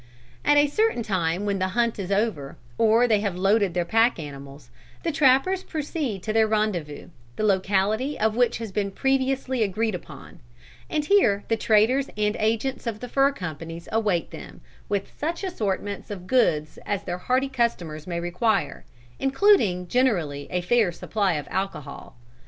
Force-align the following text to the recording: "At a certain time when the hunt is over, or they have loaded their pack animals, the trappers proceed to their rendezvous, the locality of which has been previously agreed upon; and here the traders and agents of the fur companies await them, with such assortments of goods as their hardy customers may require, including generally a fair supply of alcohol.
"At 0.43 0.57
a 0.57 0.65
certain 0.65 1.03
time 1.03 1.45
when 1.45 1.59
the 1.59 1.67
hunt 1.77 1.99
is 1.99 2.11
over, 2.11 2.57
or 2.79 3.07
they 3.07 3.19
have 3.19 3.35
loaded 3.37 3.75
their 3.75 3.85
pack 3.85 4.17
animals, 4.17 4.71
the 5.03 5.11
trappers 5.11 5.63
proceed 5.63 6.23
to 6.23 6.33
their 6.33 6.47
rendezvous, 6.47 7.09
the 7.35 7.43
locality 7.45 8.19
of 8.19 8.35
which 8.35 8.57
has 8.57 8.71
been 8.71 8.89
previously 8.89 9.61
agreed 9.61 9.93
upon; 9.93 10.39
and 10.89 11.05
here 11.05 11.43
the 11.49 11.55
traders 11.55 12.09
and 12.17 12.35
agents 12.39 12.87
of 12.87 12.99
the 12.99 13.07
fur 13.07 13.31
companies 13.31 13.87
await 13.91 14.31
them, 14.31 14.61
with 14.89 15.11
such 15.19 15.43
assortments 15.43 16.09
of 16.09 16.25
goods 16.25 16.79
as 16.83 17.03
their 17.03 17.19
hardy 17.19 17.47
customers 17.47 18.07
may 18.07 18.19
require, 18.19 18.85
including 19.19 19.87
generally 19.87 20.47
a 20.49 20.61
fair 20.61 20.91
supply 20.91 21.33
of 21.33 21.47
alcohol. 21.51 22.15